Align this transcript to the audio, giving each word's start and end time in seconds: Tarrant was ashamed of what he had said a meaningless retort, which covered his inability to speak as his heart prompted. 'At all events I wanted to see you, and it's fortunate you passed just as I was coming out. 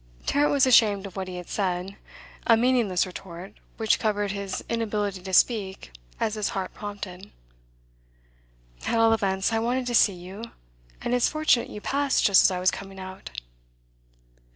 Tarrant 0.25 0.51
was 0.51 0.65
ashamed 0.65 1.05
of 1.05 1.15
what 1.15 1.27
he 1.27 1.35
had 1.35 1.47
said 1.47 1.95
a 2.47 2.57
meaningless 2.57 3.05
retort, 3.05 3.53
which 3.77 3.99
covered 3.99 4.31
his 4.31 4.65
inability 4.67 5.21
to 5.21 5.31
speak 5.31 5.91
as 6.19 6.33
his 6.33 6.49
heart 6.57 6.73
prompted. 6.73 7.29
'At 8.87 8.97
all 8.97 9.13
events 9.13 9.53
I 9.53 9.59
wanted 9.59 9.85
to 9.85 9.93
see 9.93 10.13
you, 10.15 10.43
and 11.03 11.13
it's 11.13 11.29
fortunate 11.29 11.69
you 11.69 11.81
passed 11.81 12.23
just 12.23 12.41
as 12.41 12.49
I 12.49 12.59
was 12.59 12.71
coming 12.71 12.99
out. 12.99 13.29